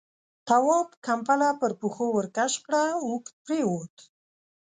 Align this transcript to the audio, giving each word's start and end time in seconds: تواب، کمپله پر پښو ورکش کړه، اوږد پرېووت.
تواب، 0.47 0.87
کمپله 1.07 1.49
پر 1.59 1.71
پښو 1.79 2.05
ورکش 2.17 2.53
کړه، 2.65 2.83
اوږد 3.05 3.35
پرېووت. 3.43 3.95